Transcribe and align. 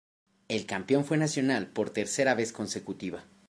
El 0.47 0.65
campeón 0.65 1.05
fue 1.05 1.17
Nacional 1.17 1.67
por 1.67 1.91
tercera 1.91 2.33
vez 2.33 2.51
consecutiva. 2.51 3.23